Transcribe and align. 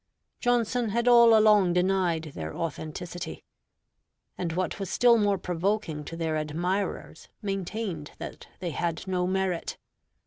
Johnson 0.39 0.89
had 0.89 1.07
all 1.07 1.37
along 1.37 1.73
denied 1.73 2.31
their 2.33 2.55
authenticity; 2.55 3.43
and 4.35 4.51
what 4.53 4.79
was 4.79 4.89
still 4.89 5.19
more 5.19 5.37
provoking 5.37 6.03
to 6.05 6.15
their 6.17 6.37
admirers, 6.37 7.27
maintained 7.43 8.09
that 8.17 8.47
they 8.57 8.71
had 8.71 9.05
no 9.05 9.27
merit. 9.27 9.77